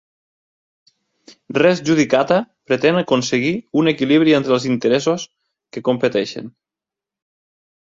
[1.57, 2.39] "Res judicata"
[2.71, 3.53] pretén aconseguir
[3.83, 5.31] un equilibri entre els interessos
[5.75, 6.55] que competeixen.